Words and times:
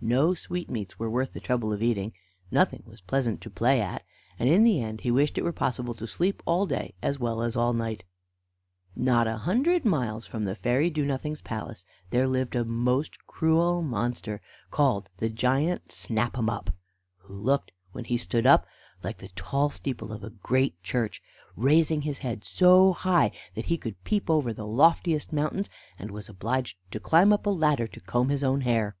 No 0.00 0.32
sweetmeats 0.32 0.98
were 0.98 1.10
worth 1.10 1.34
the 1.34 1.40
trouble 1.40 1.74
of 1.74 1.82
eating, 1.82 2.14
nothing 2.50 2.82
was 2.86 3.02
pleasant 3.02 3.42
to 3.42 3.50
play 3.50 3.82
at, 3.82 4.02
and 4.38 4.48
in 4.48 4.64
the 4.64 4.80
end 4.82 5.02
he 5.02 5.10
wished 5.10 5.36
it 5.36 5.44
were 5.44 5.52
possible 5.52 5.92
to 5.92 6.06
sleep 6.06 6.42
all 6.46 6.64
day, 6.64 6.94
as 7.02 7.18
well 7.20 7.42
as 7.42 7.54
all 7.54 7.74
night. 7.74 8.06
Not 8.96 9.26
a 9.26 9.36
hundred 9.36 9.84
miles 9.84 10.24
from 10.24 10.46
the 10.46 10.54
fairy 10.54 10.88
Do 10.88 11.04
nothing's 11.04 11.42
palace 11.42 11.84
there 12.08 12.26
lived 12.26 12.56
a 12.56 12.64
most 12.64 13.26
cruel 13.26 13.82
monster 13.82 14.40
called 14.70 15.10
the 15.18 15.28
giant 15.28 15.92
Snap 15.92 16.38
'em 16.38 16.48
up, 16.48 16.74
who 17.18 17.34
looked, 17.34 17.70
when 17.92 18.06
he 18.06 18.16
stood 18.16 18.46
up, 18.46 18.66
like 19.02 19.18
the 19.18 19.28
tall 19.36 19.68
steeple 19.68 20.14
of 20.14 20.24
a 20.24 20.30
great 20.30 20.82
church, 20.82 21.20
raising 21.56 22.00
his 22.00 22.20
head 22.20 22.42
so 22.42 22.94
high 22.94 23.32
that 23.54 23.66
he 23.66 23.76
could 23.76 24.02
peep 24.02 24.30
over 24.30 24.50
the 24.54 24.66
loftiest 24.66 25.30
mountains, 25.30 25.68
and 25.98 26.10
was 26.10 26.30
obliged 26.30 26.78
to 26.90 26.98
climb 26.98 27.34
up 27.34 27.44
a 27.44 27.50
ladder 27.50 27.86
to 27.86 28.00
comb 28.00 28.30
his 28.30 28.42
own 28.42 28.62
hair. 28.62 28.96